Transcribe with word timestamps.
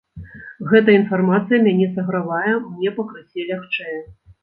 Гэта 0.71 0.95
інфармацыя 0.99 1.61
мяне 1.69 1.87
сагравае, 1.99 2.53
мне 2.73 2.97
пакрысе 2.99 3.49
лягчэе. 3.55 3.99